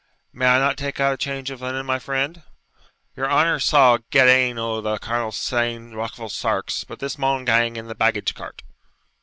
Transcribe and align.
'May 0.33 0.47
I 0.47 0.57
not 0.57 0.77
take 0.77 0.99
out 0.99 1.13
a 1.13 1.17
change 1.17 1.51
of 1.51 1.61
linen, 1.61 1.85
my 1.85 1.99
friend?' 1.99 2.41
'Your 3.15 3.31
honour 3.31 3.59
sall 3.59 3.99
get 4.09 4.27
ane 4.27 4.57
o' 4.57 4.81
the 4.81 4.97
Colonel's 4.97 5.53
ain 5.53 5.91
ruffled 5.91 6.31
sarks, 6.31 6.83
but 6.83 6.97
this 6.97 7.19
maun 7.19 7.45
gang 7.45 7.75
in 7.75 7.85
the 7.85 7.93
baggage 7.93 8.33
cart.' 8.33 8.63